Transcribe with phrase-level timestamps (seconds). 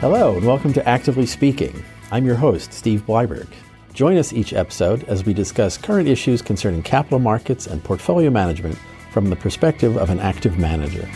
[0.00, 1.82] Hello, and welcome to Actively Speaking.
[2.12, 3.48] I'm your host, Steve Bleiberg.
[3.94, 8.76] Join us each episode as we discuss current issues concerning capital markets and portfolio management
[9.10, 11.08] from the perspective of an active manager.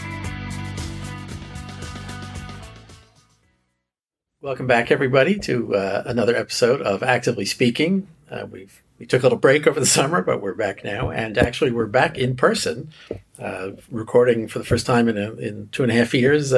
[4.40, 8.08] Welcome back, everybody, to uh, another episode of Actively Speaking.
[8.30, 11.36] Uh, we've we took a little break over the summer, but we're back now, and
[11.36, 12.92] actually we're back in person,
[13.38, 16.52] uh, recording for the first time in a, in two and a half years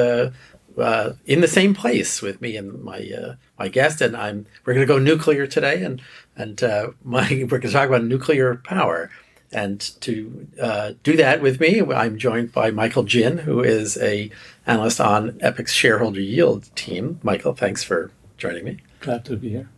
[0.77, 4.73] uh, in the same place with me and my uh, my guest, and I'm we're
[4.73, 6.01] going to go nuclear today, and
[6.35, 9.09] and uh, my we're going to talk about nuclear power.
[9.51, 14.31] And to uh, do that with me, I'm joined by Michael Jin, who is a
[14.65, 17.19] analyst on Epoch's shareholder yield team.
[17.21, 18.09] Michael, thanks for
[18.39, 18.79] joining me.
[18.99, 19.69] Glad to be here.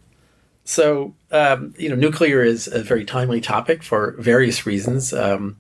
[0.64, 5.14] So, um, you know, nuclear is a very timely topic for various reasons.
[5.14, 5.58] Um,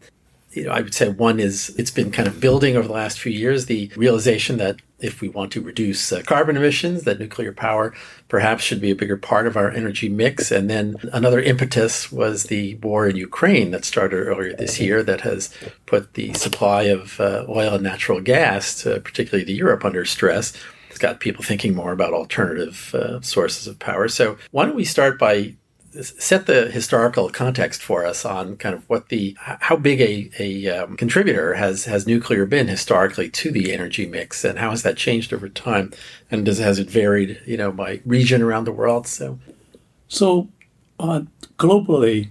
[0.55, 3.19] you know, I would say one is it's been kind of building over the last
[3.19, 7.51] few years the realization that if we want to reduce uh, carbon emissions, that nuclear
[7.51, 7.93] power
[8.29, 10.51] perhaps should be a bigger part of our energy mix.
[10.51, 15.21] And then another impetus was the war in Ukraine that started earlier this year that
[15.21, 15.53] has
[15.85, 20.53] put the supply of uh, oil and natural gas, to, particularly to Europe, under stress.
[20.89, 24.07] It's got people thinking more about alternative uh, sources of power.
[24.07, 25.55] So why don't we start by
[26.03, 30.67] set the historical context for us on kind of what the how big a, a
[30.83, 34.97] um, contributor has has nuclear been historically to the energy mix and how has that
[34.97, 35.91] changed over time?
[36.29, 39.07] And does has it varied you know by region around the world?
[39.07, 39.39] So
[40.07, 40.49] so
[40.99, 41.21] uh,
[41.57, 42.29] globally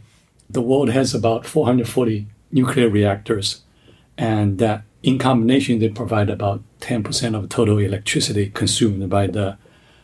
[0.48, 3.62] the world has about 440 nuclear reactors
[4.16, 9.58] and that in combination they provide about 10% of total electricity consumed by the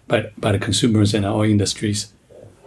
[0.08, 2.12] by, by the consumers and our industries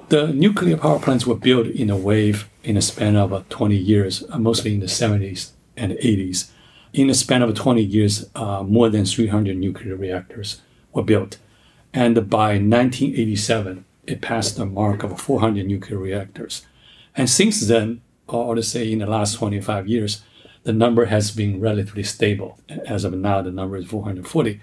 [0.10, 3.76] the nuclear power plants were built in a wave in a span of uh, 20
[3.76, 6.50] years, uh, mostly in the 70s and 80s.
[6.94, 10.62] In a span of 20 years, uh, more than 300 nuclear reactors
[10.94, 11.38] were built.
[11.94, 16.66] And by 1987, it passed the mark of 400 nuclear reactors.
[17.16, 20.24] And since then, or to say in the last 25 years,
[20.64, 22.60] the number has been relatively stable.
[22.88, 24.62] As of now, the number is 440.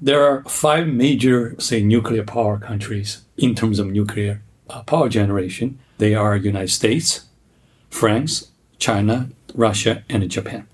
[0.00, 4.42] There are five major, say, nuclear power countries in terms of nuclear
[4.86, 7.26] power generation, they are United States,
[7.90, 10.66] France, China, Russia, and Japan.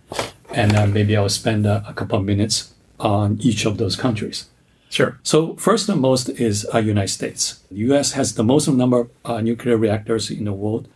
[0.50, 4.48] And uh, maybe I'll spend uh, a couple of minutes on each of those countries.
[4.90, 5.18] Sure.
[5.22, 7.60] So first and most is uh, United States.
[7.70, 8.12] The U.S.
[8.12, 10.88] has the most number of uh, nuclear reactors in the world.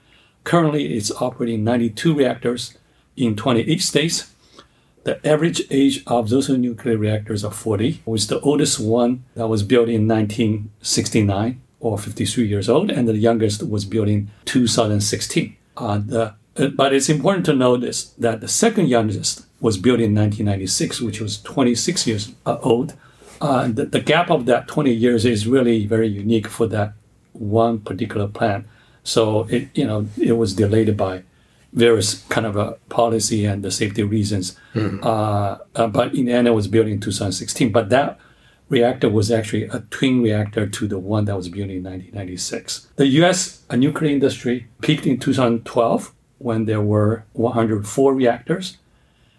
[0.44, 2.76] Currently, it's operating 92 reactors
[3.16, 4.32] in 28 states.
[5.04, 9.62] The average age of those nuclear reactors are 40, with the oldest one that was
[9.62, 11.62] built in 1969
[11.92, 15.56] or 53 years old, and the youngest was built in 2016.
[15.76, 20.14] Uh, the, uh, but it's important to notice that the second youngest was built in
[20.14, 22.94] 1996, which was 26 years uh, old.
[23.40, 26.94] Uh, the, the, gap of that 20 years is really very unique for that
[27.32, 28.66] one particular plant.
[29.04, 31.22] So it, you know, it was delayed by
[31.74, 34.58] various kind of a policy and the safety reasons.
[34.74, 35.90] Mm-hmm.
[35.90, 37.70] but in the end, it was built in 2016.
[37.70, 38.18] But that
[38.68, 42.88] reactor was actually a twin reactor to the one that was built in 1996.
[42.96, 43.62] The U.S.
[43.70, 48.76] nuclear industry peaked in 2012 when there were 104 reactors,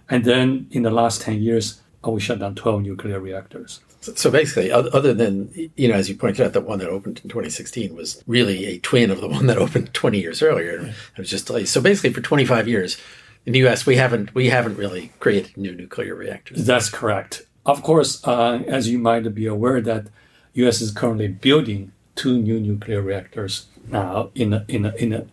[0.10, 3.82] and then in the last 10 years, uh, we shut down 12 nuclear reactors.
[4.00, 7.30] So basically, other than, you know, as you pointed out, that one that opened in
[7.30, 10.80] 2016 was really a twin of the one that opened 20 years earlier.
[10.80, 11.68] It was just delayed.
[11.68, 12.98] So basically, for 25 years
[13.46, 16.66] in the U.S., we haven't we haven't really created new nuclear reactors.
[16.66, 17.42] That's correct.
[17.68, 20.08] Of course, uh, as you might be aware, that
[20.54, 20.80] U.S.
[20.80, 25.28] is currently building two new nuclear reactors now in a, in a, in a,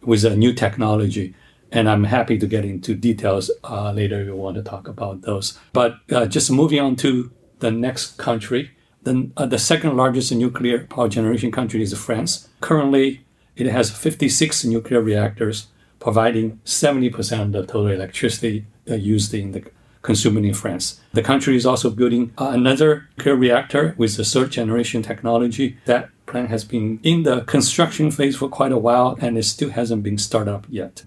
[0.00, 1.34] with a new technology,
[1.72, 5.22] and I'm happy to get into details uh, later if you want to talk about
[5.22, 5.58] those.
[5.72, 8.70] But uh, just moving on to the next country,
[9.02, 12.48] the, uh, the second largest nuclear power generation country is France.
[12.60, 13.24] Currently,
[13.56, 15.66] it has 56 nuclear reactors,
[15.98, 19.64] providing 70% of total electricity uh, used in the
[20.02, 21.00] consuming in France.
[21.12, 25.76] The country is also building uh, another nuclear reactor with the third generation technology.
[25.84, 29.70] That plant has been in the construction phase for quite a while and it still
[29.70, 31.04] hasn't been started up yet.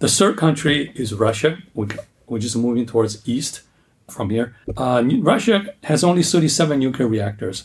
[0.00, 1.58] The third country is Russia.
[1.74, 3.62] We're just moving towards east
[4.08, 4.54] from here.
[4.76, 7.64] Uh, Russia has only 37 nuclear reactors,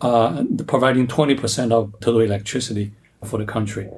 [0.00, 2.92] uh, providing 20% of total electricity
[3.24, 3.90] for the country.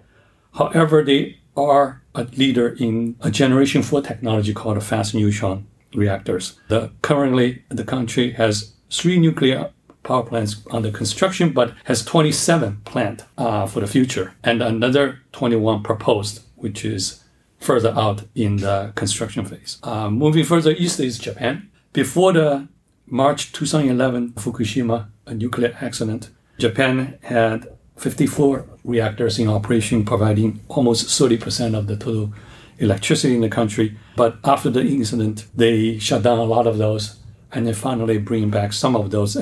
[0.55, 6.59] However, they are a leader in a generation 4 technology called a fast neutron reactors.
[6.69, 9.71] The, currently, the country has three nuclear
[10.03, 15.83] power plants under construction, but has 27 planned uh, for the future, and another 21
[15.83, 17.25] proposed, which is
[17.59, 19.79] further out in the construction phase.
[19.83, 21.69] Uh, moving further east is Japan.
[21.93, 22.69] Before the
[23.07, 26.31] March 2011 Fukushima nuclear accident.
[26.59, 32.33] Japan had 54 reactors in operation, providing almost 30% of the total
[32.79, 33.97] electricity in the country.
[34.17, 37.17] But after the incident, they shut down a lot of those
[37.53, 39.37] and then finally bring back some of those.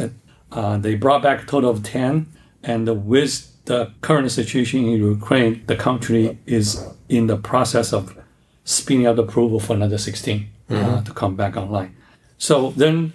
[0.53, 2.27] Uh, they brought back a total of 10.
[2.63, 8.17] And with the current situation in Ukraine, the country is in the process of
[8.65, 10.95] spinning the approval for another 16 uh, mm-hmm.
[10.95, 11.95] uh, to come back online.
[12.39, 13.13] So then,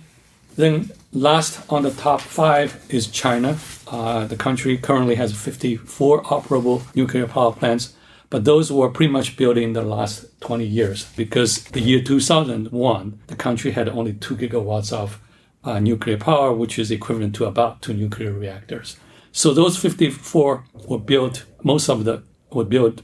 [0.55, 3.57] then last on the top five is China.
[3.87, 7.93] Uh, the country currently has 54 operable nuclear power plants,
[8.29, 13.19] but those were pretty much built in the last 20 years because the year 2001,
[13.27, 15.19] the country had only two gigawatts of
[15.63, 18.97] uh, nuclear power, which is equivalent to about two nuclear reactors.
[19.31, 23.01] So those 54 were built, most of them were built,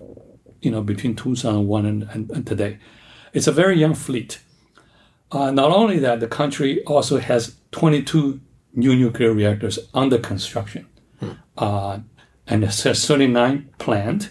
[0.62, 2.78] you know, between 2001 and, and, and today.
[3.34, 4.40] It's a very young fleet.
[5.32, 8.40] Uh, not only that, the country also has 22
[8.74, 10.88] new nuclear reactors under construction.
[11.20, 11.32] Hmm.
[11.58, 12.00] Uh,
[12.48, 14.30] and it has 39 planned,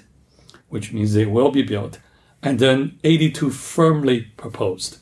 [0.75, 2.01] which means they will be built,
[2.43, 4.99] and then 82 firmly proposed,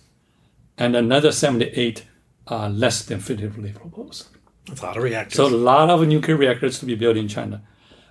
[0.76, 2.04] and another 78
[2.48, 4.28] uh, less definitively proposed.
[4.66, 5.36] That's a lot of reactors.
[5.36, 7.62] So a lot of nuclear reactors to be built in China.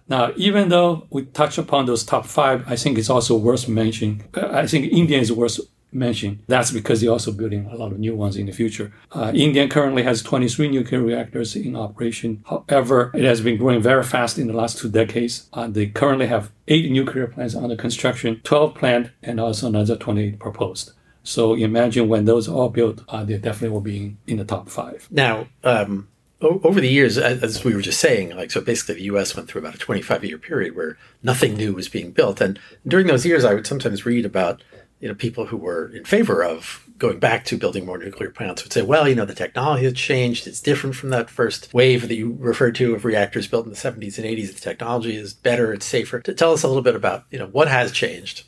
[0.08, 4.24] Now, even though we touch upon those top five, I think it's also worth mentioning.
[4.34, 5.60] Uh, I think India is worth
[5.92, 6.40] mentioning.
[6.48, 8.94] That's because they're also building a lot of new ones in the future.
[9.12, 12.44] Uh, India currently has 23 nuclear reactors in operation.
[12.48, 15.50] However, it has been growing very fast in the last two decades.
[15.54, 20.40] Uh, they currently have eight nuclear plants under construction, 12 planned, and also another 28
[20.40, 20.92] proposed.
[21.24, 24.70] So imagine when those are all built, uh, they definitely will be in, the top
[24.70, 25.08] five.
[25.12, 26.08] Now, um,
[26.42, 29.36] over the years, as we were just saying, like so, basically the U.S.
[29.36, 33.08] went through about a 25 year period where nothing new was being built, and during
[33.08, 34.64] those years, I would sometimes read about
[35.02, 38.64] you know people who were in favor of going back to building more nuclear plants
[38.64, 42.08] would say, well, you know, the technology has changed; it's different from that first wave
[42.08, 44.54] that you referred to of reactors built in the 70s and 80s.
[44.54, 46.22] The technology is better, it's safer.
[46.22, 48.44] Tell us a little bit about you know what has changed.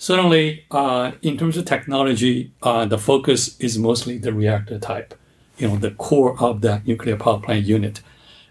[0.00, 5.14] Certainly, uh, in terms of technology, uh, the focus is mostly the reactor type
[5.58, 8.00] you know, the core of the nuclear power plant unit.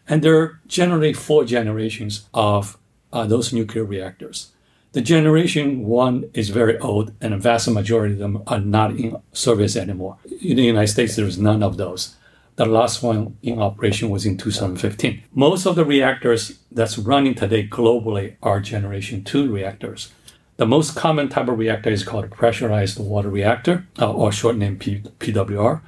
[0.07, 2.77] And there are generally four generations of
[3.11, 4.51] uh, those nuclear reactors.
[4.97, 9.15] The generation one is very old, and a vast majority of them are not in
[9.31, 10.17] service anymore.
[10.41, 12.15] In the United States, there is none of those.
[12.55, 15.21] The last one in operation was in 2015.
[15.35, 20.11] Most of the reactors that's running today globally are generation two reactors.
[20.55, 24.55] The most common type of reactor is called a pressurized water reactor, uh, or short
[24.55, 25.81] name P- PWR.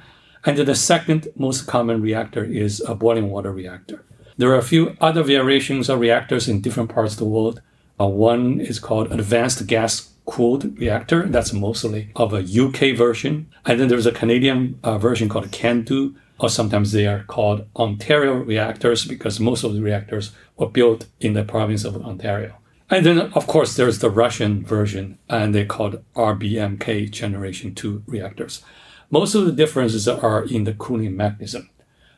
[0.46, 4.04] And the second most common reactor is a boiling water reactor.
[4.36, 7.60] There are a few other variations of reactors in different parts of the world.
[8.00, 11.26] Uh, one is called advanced gas cooled reactor.
[11.26, 13.50] That's mostly of a UK version.
[13.66, 18.34] And then there's a Canadian uh, version called CANDU, or sometimes they are called Ontario
[18.34, 22.54] reactors because most of the reactors were built in the province of Ontario.
[22.88, 28.62] And then, of course, there's the Russian version, and they're called RBMK Generation 2 reactors.
[29.10, 31.70] Most of the differences are in the cooling mechanism.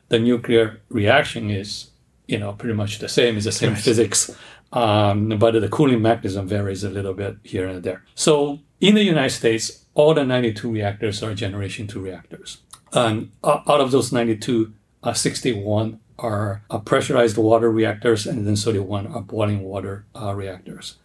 [0.09, 1.91] The nuclear reaction is,
[2.27, 3.35] you know, pretty much the same.
[3.35, 3.81] It's the same right.
[3.81, 4.35] physics,
[4.73, 8.03] um, but the cooling mechanism varies a little bit here and there.
[8.15, 12.57] So in the United States, all the 92 reactors are Generation 2 reactors.
[12.91, 14.73] And out of those 92,
[15.03, 20.97] uh, 61 are uh, pressurized water reactors, and then 31 are boiling water uh, reactors.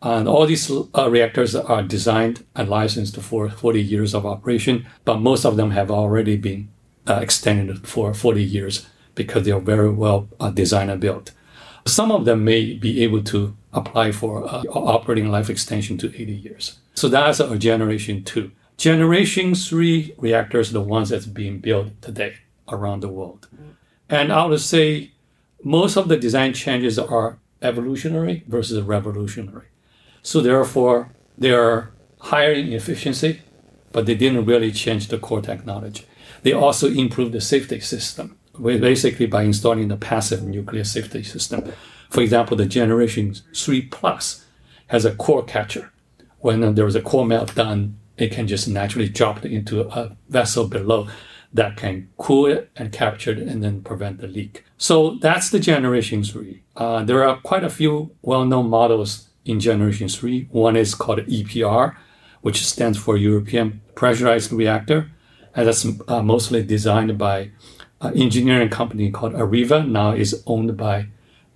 [0.00, 5.18] And all these uh, reactors are designed and licensed for 40 years of operation, but
[5.18, 6.70] most of them have already been
[7.06, 11.30] uh, extended for 40 years because they are very well uh, designed and built.
[11.86, 16.32] Some of them may be able to apply for uh, operating life extension to 80
[16.32, 16.78] years.
[16.94, 18.52] So that's a generation two.
[18.76, 22.36] Generation three reactors are the ones that's being built today
[22.68, 23.48] around the world.
[24.08, 25.12] And I would say
[25.62, 29.66] most of the design changes are evolutionary versus revolutionary.
[30.22, 33.42] So therefore, they are higher in efficiency,
[33.92, 36.04] but they didn't really change the core technology.
[36.42, 41.72] They also improved the safety system, basically by installing the passive nuclear safety system.
[42.10, 44.44] For example, the Generation 3 Plus
[44.88, 45.92] has a core catcher.
[46.40, 50.68] When there is a core meltdown, it can just naturally drop it into a vessel
[50.68, 51.08] below
[51.54, 54.64] that can cool it and capture it and then prevent the leak.
[54.76, 56.62] So that's the Generation 3.
[56.76, 60.48] Uh, there are quite a few well-known models in generation three.
[60.50, 61.96] One is called EPR,
[62.40, 65.10] which stands for European Pressurized Reactor,
[65.54, 67.50] and that's uh, mostly designed by
[68.10, 69.86] engineering company called Areva.
[69.86, 71.06] Now is owned by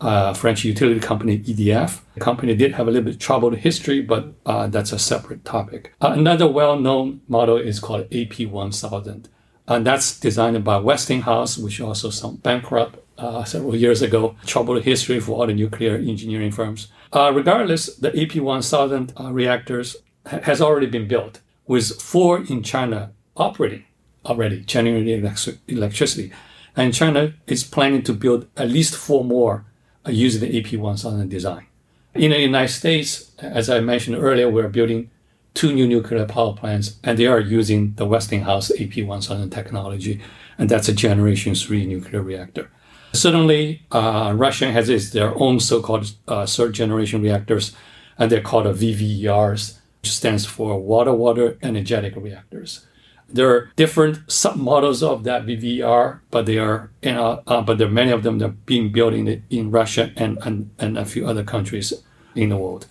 [0.00, 2.00] uh, French utility company EDF.
[2.14, 5.92] The company did have a little bit troubled history, but uh, that's a separate topic.
[6.00, 9.26] Uh, another well-known model is called AP1000,
[9.68, 14.36] and that's designed by Westinghouse, which also some bankrupt uh, several years ago.
[14.44, 16.88] Troubled history for all the nuclear engineering firms.
[17.12, 23.12] Uh, regardless, the AP1000 uh, reactors ha- has already been built, with four in China
[23.36, 23.84] operating
[24.26, 26.32] already, generating elect- electricity.
[26.76, 29.64] And China is planning to build at least four more
[30.06, 31.66] uh, using the AP1000 design.
[32.14, 35.10] In the United States, as I mentioned earlier, we're building
[35.54, 40.20] two new nuclear power plants, and they are using the Westinghouse AP1000 technology,
[40.58, 42.70] and that's a Generation 3 nuclear reactor.
[43.12, 47.74] Certainly, uh, Russia has its, their own so-called uh, third generation reactors,
[48.18, 52.86] and they're called the VVERs, which stands for water-water energetic reactors.
[53.28, 57.88] There are different submodels of that VVR, but they are, you know, uh, but there
[57.88, 61.04] are many of them that are being built in, in Russia and, and, and a
[61.04, 61.92] few other countries
[62.34, 62.86] in the world.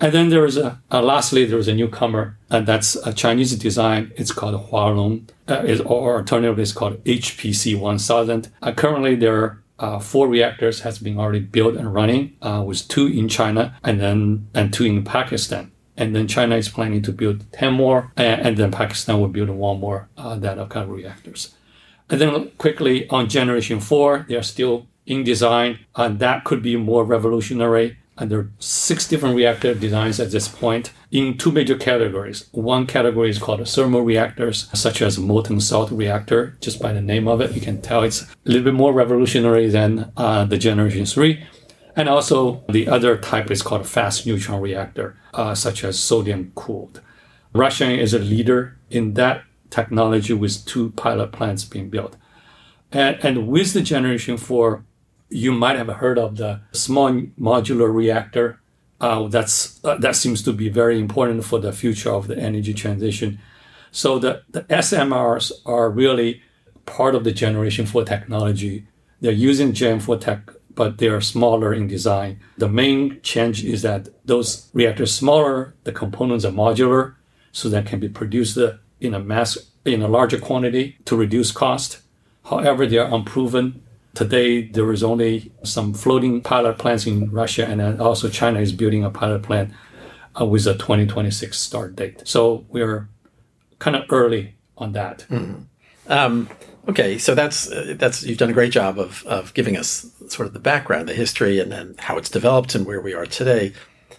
[0.00, 3.56] And then there is a, uh, lastly, there is a newcomer, and that's a Chinese
[3.56, 4.12] design.
[4.16, 8.52] It's called Hualong, uh, is, or alternatively, it's called HPR 1000.
[8.60, 12.86] Uh, currently, there are uh, four reactors has been already built and running, uh, with
[12.88, 15.72] two in China and then and two in Pakistan.
[15.96, 19.50] And then China is planning to build 10 more, and, and then Pakistan will build
[19.50, 21.54] one more uh, that kind of reactors.
[22.10, 26.76] And then quickly on generation four, they are still in design, and that could be
[26.76, 31.76] more revolutionary and there are six different reactor designs at this point in two major
[31.76, 32.48] categories.
[32.52, 36.56] One category is called thermal reactors, such as molten salt reactor.
[36.60, 39.68] Just by the name of it, you can tell it's a little bit more revolutionary
[39.68, 41.44] than uh, the Generation 3.
[41.96, 46.52] And also, the other type is called a fast neutron reactor, uh, such as sodium
[46.54, 47.00] cooled.
[47.52, 52.16] Russia is a leader in that technology with two pilot plants being built.
[52.90, 54.84] And, and with the Generation 4
[55.34, 58.60] you might have heard of the small modular reactor.
[59.00, 62.72] Uh, that's uh, that seems to be very important for the future of the energy
[62.72, 63.40] transition.
[63.90, 66.42] So the, the SMRs are really
[66.86, 68.86] part of the generation four technology.
[69.20, 72.40] They're using Gen 4 tech, but they are smaller in design.
[72.58, 77.14] The main change is that those reactors smaller, the components are modular,
[77.52, 78.58] so that can be produced
[79.00, 82.00] in a mass in a larger quantity to reduce cost.
[82.44, 88.00] However, they are unproven Today, there is only some floating pilot plants in Russia, and
[88.00, 89.72] also China is building a pilot plant
[90.40, 92.22] uh, with a 2026 start date.
[92.24, 93.08] So we're
[93.80, 95.26] kind of early on that.
[95.28, 95.62] Mm-hmm.
[96.12, 96.48] Um,
[96.88, 100.46] okay, so that's uh, that's you've done a great job of of giving us sort
[100.46, 103.72] of the background, the history, and then how it's developed and where we are today.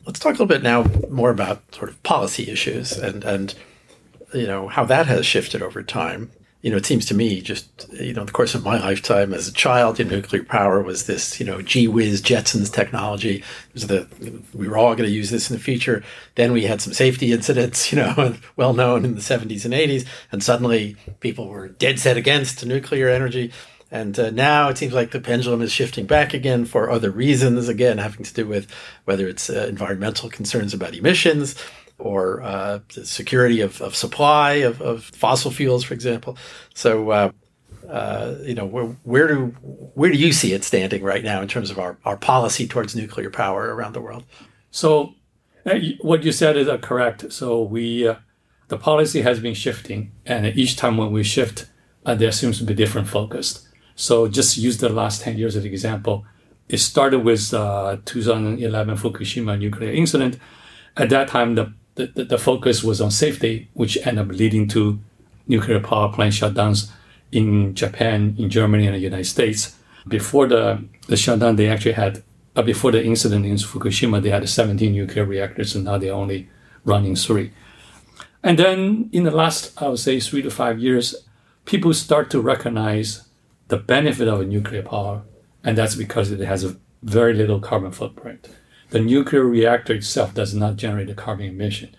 [0.06, 3.56] Let's talk a little bit now more about sort of policy issues and and
[4.34, 6.32] you know how that has shifted over time
[6.66, 9.48] you know, it seems to me just, you know, the course of my lifetime as
[9.48, 13.36] a child, you know, nuclear power was this, you know, gee whiz Jetsons technology.
[13.36, 14.08] It was the,
[14.52, 16.04] we were all going to use this in the future.
[16.34, 20.08] Then we had some safety incidents, you know, well known in the 70s and 80s.
[20.32, 23.52] And suddenly people were dead set against nuclear energy.
[23.92, 27.70] And uh, now it seems like the pendulum is shifting back again for other reasons,
[27.70, 28.72] again, having to do with
[29.04, 31.56] whether it's uh, environmental concerns about emissions
[31.98, 36.38] or uh, security of, of supply of, of, fossil fuels, for example.
[36.74, 37.32] So, uh,
[37.90, 39.46] uh, you know, where, where, do
[39.94, 42.96] where do you see it standing right now in terms of our, our policy towards
[42.96, 44.24] nuclear power around the world?
[44.72, 45.14] So,
[45.66, 47.32] uh, what you said is uh, correct.
[47.32, 48.16] So we uh,
[48.68, 51.70] the policy has been shifting, and each time when we shift,
[52.04, 53.68] there seems to be different focus.
[53.96, 56.26] So just use the last ten years as an example.
[56.68, 60.40] It started with 2011 Fukushima nuclear incident.
[60.98, 65.00] At that time, the the, the, focus was on safety, which ended up leading to
[65.48, 66.92] nuclear power plant shutdowns
[67.32, 69.76] in Japan, in Germany, and the United States.
[70.08, 72.22] Before the, the shutdown, they actually had,
[72.56, 76.50] uh, before the incident in Fukushima, they had 17 nuclear reactors, and now they're only
[76.84, 77.52] running three.
[78.44, 81.16] And then in the last, I would say, three to five years,
[81.64, 83.28] people start to recognize
[83.70, 85.24] the benefit of nuclear power,
[85.64, 88.50] and that's because it has a very little carbon footprint
[88.90, 91.96] the nuclear reactor itself does not generate a carbon emission.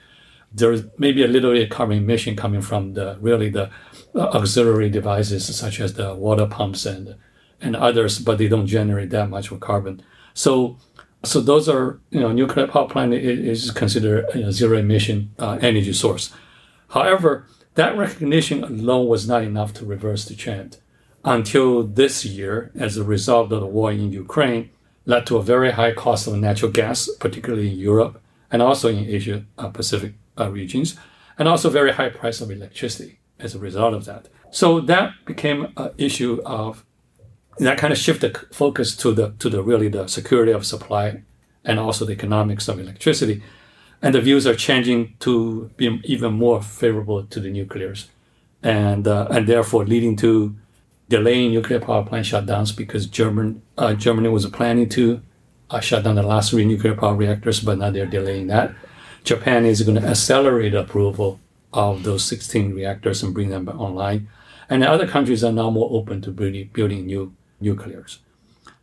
[0.53, 3.71] There's maybe a little bit of carbon emission coming from the really the
[4.15, 7.17] uh, auxiliary devices such as the water pumps and
[7.61, 10.03] and others, but they don't generate that much of carbon.
[10.35, 10.79] So
[11.25, 15.93] so those are you know nuclear power plant is considered a zero emission uh, energy
[15.93, 16.33] source.
[16.91, 20.79] However, that recognition alone was not enough to reverse the trend
[21.25, 24.71] until this year, as a result of the war in Ukraine
[25.07, 28.21] led to a very high cost of natural gas, particularly in Europe
[28.51, 30.97] and also in Asia uh, Pacific uh, regions,
[31.39, 34.29] and also very high price of electricity as a result of that.
[34.51, 36.85] So that became an issue of
[37.59, 41.23] that kind of shifted focus to the to the really the security of supply
[41.65, 43.43] and also the economics of electricity.
[44.03, 48.07] And the views are changing to be even more favorable to the nuclears,
[48.63, 50.55] and uh, and therefore leading to
[51.09, 55.23] delaying nuclear power plant shutdowns because German, uh, Germany was planning to
[55.71, 58.75] uh, shut down the last three nuclear power reactors, but now they're delaying that.
[59.25, 61.41] Japan is going to accelerate approval
[61.73, 64.29] of those 16 reactors and bring them online.
[64.69, 68.19] And other countries are now more open to building, building new nuclears.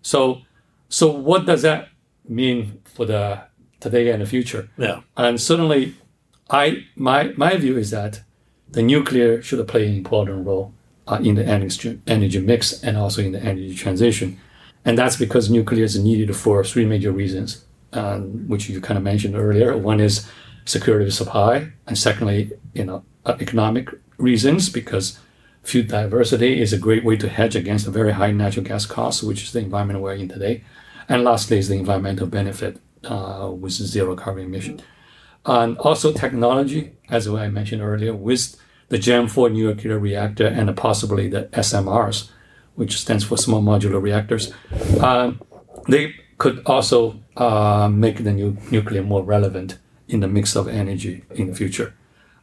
[0.01, 0.41] So,
[0.89, 1.89] so what does that
[2.27, 3.41] mean for the
[3.79, 4.69] today and the future?
[4.77, 5.01] Yeah.
[5.17, 5.95] And certainly,
[6.49, 8.21] I my my view is that
[8.69, 10.73] the nuclear should play an important role
[11.07, 14.39] uh, in the energy, energy mix and also in the energy transition.
[14.85, 19.03] And that's because nuclear is needed for three major reasons, um, which you kind of
[19.03, 19.77] mentioned earlier.
[19.77, 20.29] One is
[20.65, 25.19] security of supply, and secondly, you know, uh, economic reasons because
[25.63, 29.23] fuel diversity is a great way to hedge against the very high natural gas costs,
[29.23, 30.63] which is the environment we're in today.
[31.07, 34.81] And lastly, is the environmental benefit uh, with zero carbon emission.
[35.45, 38.55] And also technology, as I mentioned earlier, with
[38.93, 42.29] the Gen 4 nuclear reactor and possibly the SMRs,
[42.75, 44.53] which stands for small modular reactors,
[45.01, 45.31] uh,
[45.87, 51.23] they could also uh, make the new nuclear more relevant in the mix of energy
[51.31, 51.95] in the future.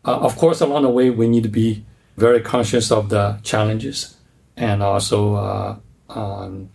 [0.05, 1.85] Uh, of course, along the way, we need to be
[2.17, 4.17] very conscious of the challenges,
[4.57, 5.77] and also uh,
[6.09, 6.69] um,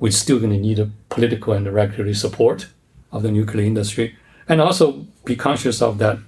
[0.00, 2.66] we're still going to need a political and regulatory support
[3.12, 4.16] of the nuclear industry,
[4.48, 6.18] and also be conscious of that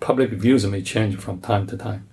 [0.00, 2.08] public views may change from time to time.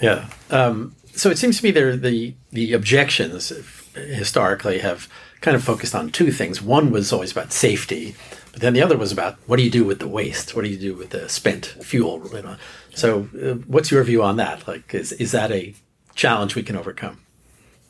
[0.00, 0.28] Yeah.
[0.50, 3.52] Um, so it seems to me there the the objections
[3.94, 5.08] historically have
[5.40, 6.60] kind of focused on two things.
[6.60, 8.14] One was always about safety,
[8.52, 10.56] but then the other was about what do you do with the waste?
[10.56, 12.22] What do you do with the spent fuel?
[12.32, 12.56] You know?
[12.94, 14.66] So, uh, what's your view on that?
[14.66, 15.74] Like, is is that a
[16.14, 17.18] challenge we can overcome?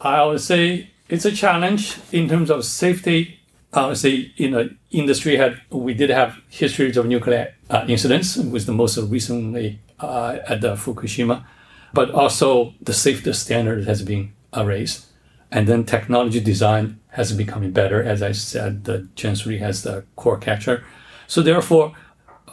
[0.00, 3.40] I would say it's a challenge in terms of safety.
[3.72, 8.36] I would say you know industry had we did have histories of nuclear uh, incidents,
[8.36, 11.44] with the most recently uh, at the Fukushima,
[11.94, 15.06] but also the safety standard has been raised,
[15.50, 18.02] and then technology design has becoming better.
[18.02, 20.84] As I said, the Gen 3 has the core catcher.
[21.28, 21.94] So therefore,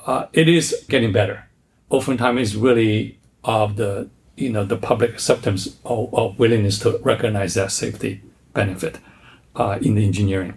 [0.06, 1.48] uh, it is getting better.
[1.90, 7.56] Oftentimes, it's really of the you know the public acceptance or, or willingness to recognize
[7.56, 8.22] that safety
[8.54, 9.00] benefit
[9.56, 10.54] uh, in the engineering.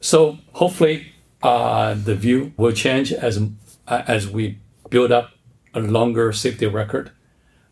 [0.00, 1.12] So hopefully,
[1.42, 3.40] uh, the view will change as
[3.88, 5.30] uh, as we build up
[5.74, 7.10] a longer safety record,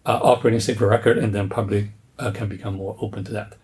[0.09, 3.55] uh, operating safety record, and then public uh, can become more open to that.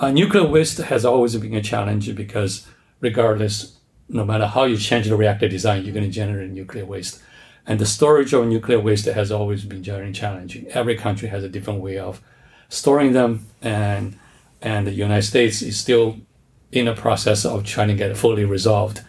[0.00, 2.66] Uh, nuclear waste has always been a challenge because,
[3.00, 7.22] regardless, no matter how you change the reactor design, you're going to generate nuclear waste.
[7.66, 10.66] And the storage of nuclear waste has always been very challenging.
[10.68, 12.20] Every country has a different way of
[12.68, 14.18] storing them, and
[14.60, 16.18] and the United States is still
[16.76, 19.00] in a process of trying to get fully resolved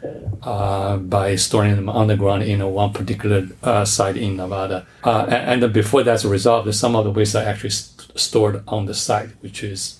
[0.43, 4.85] uh, by storing them underground in one particular uh, site in Nevada.
[5.03, 8.85] Uh, and, and, before that's resolved, some of the waste are actually st- stored on
[8.85, 9.99] the site, which is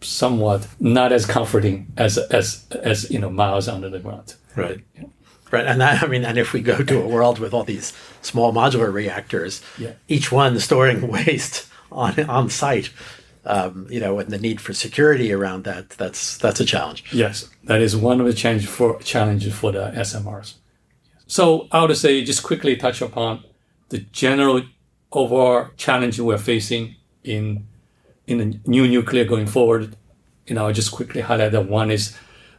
[0.00, 4.34] somewhat not as comforting as as as you know miles under the ground.
[4.54, 4.80] Right.
[4.94, 5.04] Yeah.
[5.50, 8.52] Right, and I mean, and if we go to a world with all these small
[8.52, 9.92] modular reactors, yeah.
[10.06, 12.90] each one storing waste on on site,
[13.48, 17.04] um, you know, and the need for security around that, that's that's a challenge.
[17.12, 20.54] Yes, that is one of the challenge for challenges for the SMRs.
[21.26, 23.44] So I would say just quickly touch upon
[23.88, 24.62] the general
[25.10, 27.66] overall challenge we're facing in
[28.26, 29.96] in the new nuclear going forward,
[30.46, 32.16] you know, I'll just quickly highlight that one is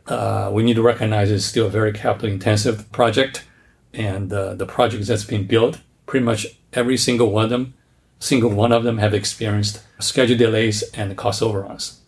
[0.07, 3.45] uh, we need to recognize it's still a very capital intensive project.
[3.93, 7.75] And uh, the projects that's been built, pretty much every single one of them,
[8.19, 12.01] single one of them have experienced schedule delays and cost overruns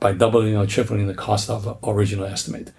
[0.00, 2.72] by doubling or tripling the cost of original estimate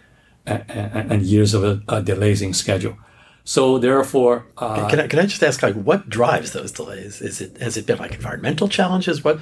[0.45, 2.97] and, and, and years of uh, delays in schedule.
[3.43, 7.21] So therefore, uh, can I can I just ask like what drives those delays?
[7.21, 9.23] Is it has it been like environmental challenges?
[9.23, 9.39] What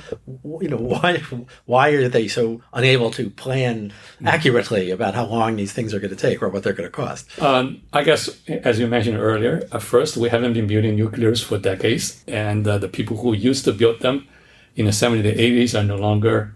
[0.62, 1.22] you know why
[1.66, 3.92] why are they so unable to plan
[4.24, 6.96] accurately about how long these things are going to take or what they're going to
[6.96, 7.28] cost?
[7.42, 11.58] Um, I guess as you mentioned earlier, at first we haven't been building nuclears for
[11.58, 14.28] decades, and uh, the people who used to build them
[14.76, 16.54] in the 70s and 80s are no longer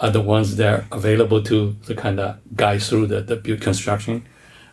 [0.00, 3.60] are the ones that are available to the kind of guide through the, the build
[3.60, 4.24] construction,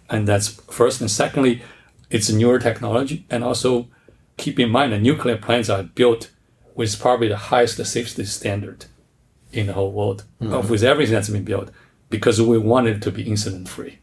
[0.10, 1.02] and that's first.
[1.02, 1.62] And secondly
[2.12, 3.88] it's a newer technology, and also
[4.38, 6.32] keep in mind that nuclear plants are built
[6.76, 8.86] with probably the highest safety standard
[9.52, 10.54] in the whole world mm-hmm.
[10.54, 11.70] of with everything that's been built
[12.10, 14.00] because we want it to be incident free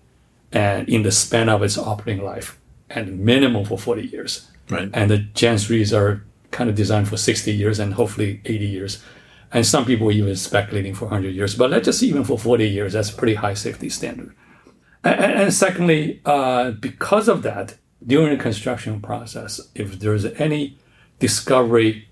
[0.53, 2.59] and in the span of its operating life
[2.91, 4.51] and minimum for 40 years.
[4.71, 4.91] Right.
[4.93, 9.05] And the Gen 3s are kind of designed for 60 years and hopefully 80 years.
[9.53, 11.55] And some people even speculating for 100 years.
[11.55, 14.35] But let's just even for 40 years, that's a pretty high safety standard.
[15.05, 20.79] And, and secondly, uh, because of that, during the construction process, if there's any
[21.19, 22.09] discovery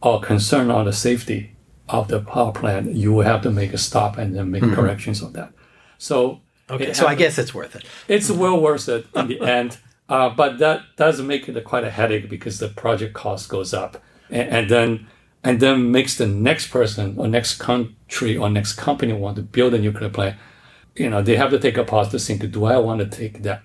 [0.00, 1.56] or concern on the safety
[1.88, 5.22] of the power plant, you will have to make a stop and then make corrections
[5.22, 5.52] on that.
[5.98, 6.40] So
[6.70, 7.84] Okay, so I guess it's worth it.
[8.08, 9.78] it's well worth it in the end.
[10.08, 14.02] Uh, but that does make it quite a headache because the project cost goes up,
[14.30, 15.06] and, and then
[15.44, 19.74] and then makes the next person or next country or next company want to build
[19.74, 20.36] a nuclear plant.
[20.96, 23.42] You know, they have to take a pause to think: Do I want to take
[23.42, 23.62] that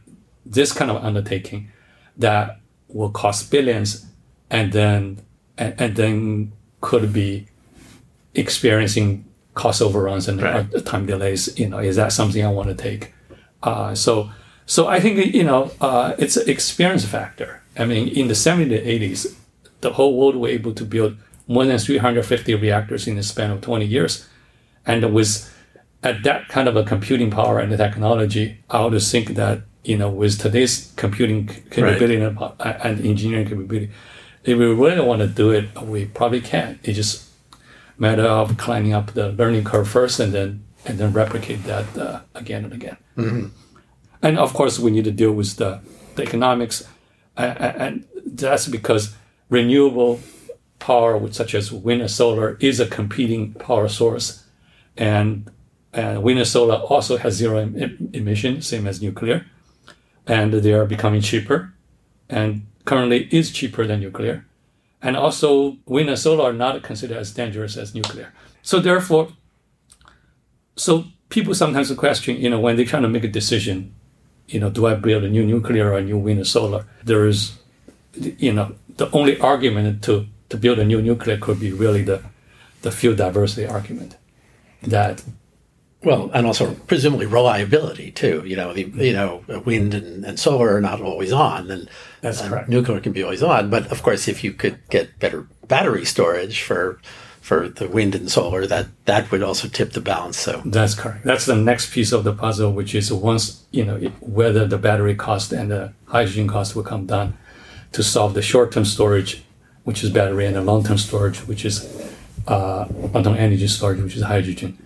[0.52, 1.70] this kind of undertaking
[2.18, 4.06] that will cost billions,
[4.50, 5.20] and then
[5.58, 7.48] and, and then could be
[8.36, 10.68] experiencing cost overruns and Right.
[10.76, 11.58] uh, time delays.
[11.60, 13.14] You know, is that something I want to take?
[13.64, 14.30] Uh, so,
[14.66, 17.62] so I think you know uh, it's an experience factor.
[17.78, 19.36] I mean, in the 70s to 80s,
[19.82, 23.62] the whole world were able to build more than 350 reactors in the span of
[23.62, 24.28] 20 years,
[24.86, 25.54] and with
[26.04, 29.98] at that kind of a computing power and the technology, I would think that you
[29.98, 32.52] know with today's computing capability and, uh,
[32.84, 33.90] and engineering capability,
[34.44, 36.80] if we really want to do it, we probably can.
[36.84, 37.24] It's just
[37.98, 42.22] matter of climbing up the learning curve first and then and then replicate that uh,
[42.36, 42.98] again and again.
[44.22, 45.80] And of course, we need to deal with the,
[46.16, 46.84] the economics,
[47.38, 49.16] uh, and that's because
[49.50, 50.20] renewable
[50.80, 54.44] power, such as wind and solar, is a competing power source,
[54.98, 55.50] and
[55.94, 59.46] and wind and solar also has zero em- emission, same as nuclear,
[60.28, 61.74] and they are becoming cheaper,
[62.30, 64.46] and currently is cheaper than nuclear,
[65.02, 68.34] and also wind and solar are not considered as dangerous as nuclear.
[68.62, 69.30] So therefore,
[70.76, 73.94] so people sometimes question, you know, when they're trying to make a decision,
[74.48, 76.86] you know, do I build a new nuclear or a new wind or solar?
[77.04, 77.58] There is,
[78.14, 82.22] you know, the only argument to, to build a new nuclear could be really the,
[82.82, 84.16] the fuel diversity argument.
[84.84, 85.24] That
[86.08, 88.42] Well, and also presumably reliability too.
[88.46, 91.90] You know, the you know wind and, and solar are not always on, and
[92.22, 92.70] That's correct.
[92.70, 96.62] Nuclear can be always on, but of course, if you could get better battery storage
[96.62, 97.02] for
[97.42, 100.38] for the wind and solar, that that would also tip the balance.
[100.38, 101.26] So That's correct.
[101.26, 104.78] That's the next piece of the puzzle, which is once you know it- whether the
[104.78, 107.38] battery cost and the hydrogen cost will come down
[107.92, 109.44] to solve the short-term storage,
[109.84, 111.76] which is battery, and the long-term storage, which is
[112.48, 114.78] uh, long-term energy storage, which is hydrogen.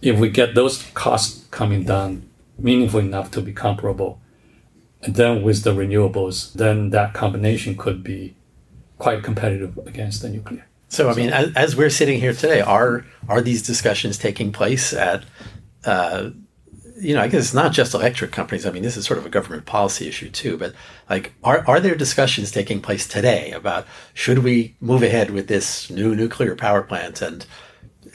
[0.00, 4.20] If we get those costs coming down meaningful enough to be comparable,
[5.02, 8.36] and then with the renewables, then that combination could be
[8.98, 10.66] quite competitive against the nuclear.
[10.88, 14.92] So I mean, as, as we're sitting here today, are are these discussions taking place
[14.92, 15.24] at?
[15.84, 16.30] Uh,
[17.00, 18.66] you know, I guess it's not just electric companies.
[18.66, 20.56] I mean, this is sort of a government policy issue too.
[20.56, 20.74] But
[21.08, 25.90] like, are are there discussions taking place today about should we move ahead with this
[25.90, 27.22] new nuclear power plant?
[27.22, 27.46] And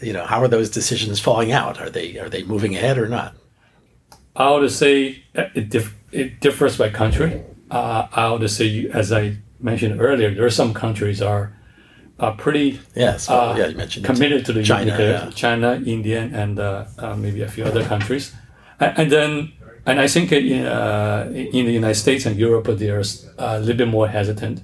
[0.04, 1.80] you know, how are those decisions falling out?
[1.82, 3.36] Are they are they moving ahead or not?
[4.36, 7.44] I would say it, dif- it differs by country.
[7.70, 11.56] Uh, I would say, as I mentioned earlier, there are some countries are
[12.20, 13.30] are pretty Yes.
[13.30, 15.12] Well, yeah, you mentioned committed to the China, nuclear.
[15.26, 15.30] yeah.
[15.32, 18.34] China, India, and uh, uh, maybe a few other countries.
[18.80, 19.52] And, and then,
[19.86, 23.04] and I think in, uh, in the United States and Europe, they're
[23.38, 24.62] a little bit more hesitant.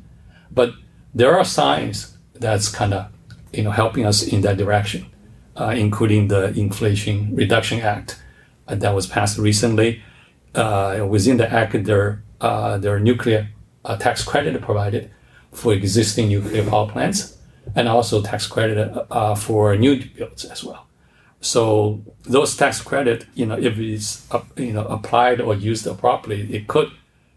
[0.51, 0.69] But
[1.13, 3.07] there are signs that's kind of
[3.51, 5.05] you know helping us in that direction,
[5.59, 8.21] uh, including the Inflation Reduction Act
[8.67, 10.01] uh, that was passed recently.
[10.55, 13.49] Uh, within the act, there uh, there are nuclear
[13.99, 15.11] tax credit provided
[15.51, 17.37] for existing nuclear power plants,
[17.75, 20.87] and also tax credit for new builds as well.
[21.41, 26.67] So those tax credit, you know, if it's you know applied or used properly, it
[26.67, 26.91] could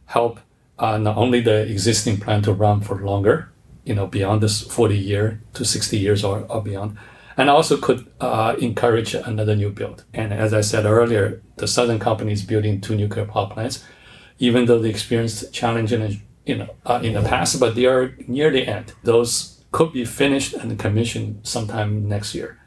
[0.07, 0.41] help
[0.79, 3.51] uh, not only the existing plant to run for longer,
[3.85, 6.97] you know, beyond this 40 year to 60 years or, or beyond,
[7.37, 10.05] and also could uh, encourage another new build.
[10.12, 13.85] And as I said earlier, the Southern company is building two nuclear power plants,
[14.38, 18.51] even though they experienced challenge in, know, uh, in the past, but they are near
[18.51, 18.92] the end.
[19.03, 22.59] Those could be finished and commissioned sometime next year.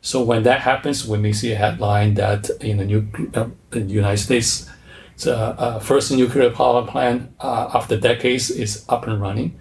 [0.00, 3.80] So when that happens, we may see a headline that in the, new, uh, the
[3.80, 4.70] United States,
[5.18, 9.58] the uh, first nuclear power plant uh, after decades is up and running.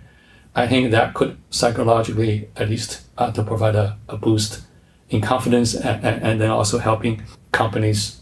[0.56, 4.62] I think that could psychologically, at least, uh, to provide a, a boost
[5.10, 8.22] in confidence and, and, and then also helping companies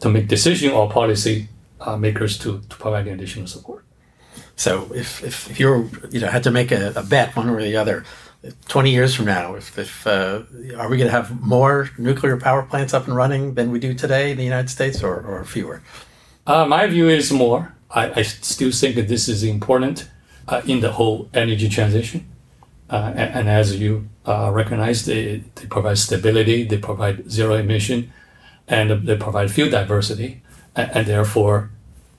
[0.00, 1.48] to make decision or policy
[1.80, 3.84] uh, makers to, to provide additional support.
[4.56, 7.56] So if, if, if you're you know had to make a, a bet one way
[7.56, 8.04] or the other,
[8.68, 10.42] twenty years from now, if, if uh,
[10.76, 13.92] are we going to have more nuclear power plants up and running than we do
[13.94, 15.82] today in the United States, or, or fewer?
[16.46, 17.74] Uh, my view is more.
[17.90, 20.08] I, I still think that this is important
[20.48, 22.26] uh, in the whole energy transition.
[22.88, 28.12] Uh, and, and as you uh, recognize, they, they provide stability, they provide zero emission,
[28.68, 30.42] and they provide fuel diversity,
[30.74, 31.70] and, and therefore,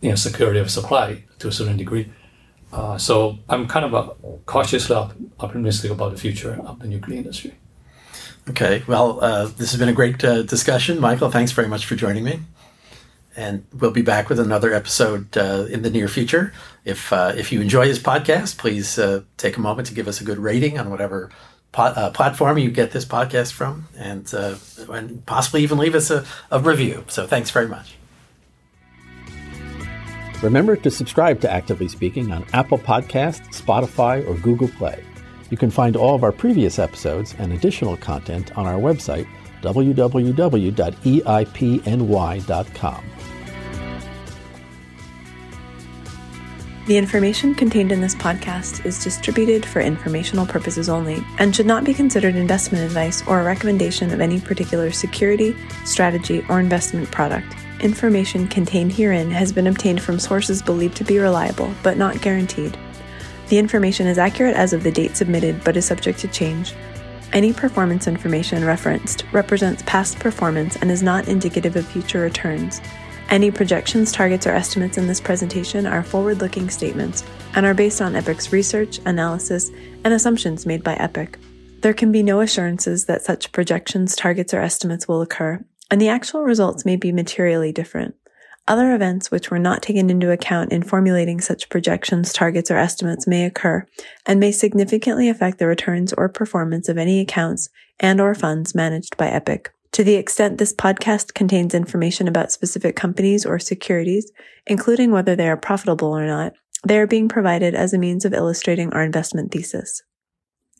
[0.02, 2.10] you know, security of supply to a certain degree.
[2.74, 4.10] Uh, so I'm kind of uh
[4.46, 7.54] cautiously op- optimistic about the future of the nuclear industry.
[8.50, 8.84] Okay.
[8.88, 11.00] Well, uh, this has been a great uh, discussion.
[11.00, 12.40] Michael, thanks very much for joining me.
[13.38, 16.52] And we'll be back with another episode uh, in the near future.
[16.84, 20.20] If uh, if you enjoy this podcast, please uh, take a moment to give us
[20.20, 21.30] a good rating on whatever
[21.76, 24.34] uh, platform you get this podcast from, and
[24.90, 27.04] and possibly even leave us a, a review.
[27.08, 27.96] So thanks very much.
[30.42, 35.04] Remember to subscribe to Actively Speaking on Apple Podcasts, Spotify, or Google Play.
[35.50, 39.28] You can find all of our previous episodes and additional content on our website,
[39.62, 40.38] www.eipny.com.
[46.88, 51.84] The information contained in this podcast is distributed for informational purposes only and should not
[51.84, 57.54] be considered investment advice or a recommendation of any particular security, strategy, or investment product.
[57.82, 62.78] Information contained herein has been obtained from sources believed to be reliable, but not guaranteed.
[63.50, 66.74] The information is accurate as of the date submitted but is subject to change.
[67.34, 72.80] Any performance information referenced represents past performance and is not indicative of future returns.
[73.30, 78.02] Any projections, targets, or estimates in this presentation are forward looking statements and are based
[78.02, 79.70] on Epoch's research, analysis,
[80.06, 81.38] and assumptions made by Epoch.
[81.82, 86.08] There can be no assurances that such projections, targets, or estimates will occur, and the
[86.08, 88.16] actual results may be materially different.
[88.66, 93.28] Other events which were not taken into account in formulating such projections, targets, or estimates
[93.28, 93.86] may occur
[94.26, 99.18] and may significantly affect the returns or performance of any accounts and or funds managed
[99.18, 99.74] by Epoch.
[99.98, 104.32] To the extent this podcast contains information about specific companies or securities,
[104.68, 106.54] including whether they are profitable or not,
[106.88, 110.04] they are being provided as a means of illustrating our investment thesis.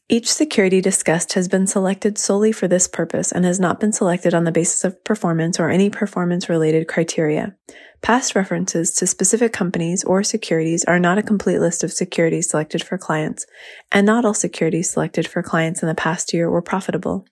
[0.08, 4.36] Each security discussed has been selected solely for this purpose and has not been selected
[4.36, 7.56] on the basis of performance or any performance related criteria.
[8.04, 12.84] Past references to specific companies or securities are not a complete list of securities selected
[12.84, 13.48] for clients,
[13.92, 17.26] and not all securities selected for clients in the past year were profitable.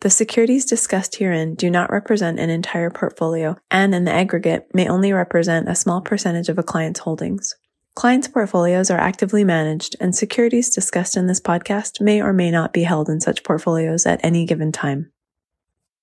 [0.00, 4.88] The securities discussed herein do not represent an entire portfolio and in the aggregate may
[4.88, 7.54] only represent a small percentage of a client's holdings.
[7.94, 12.72] Clients' portfolios are actively managed, and securities discussed in this podcast may or may not
[12.72, 15.12] be held in such portfolios at any given time.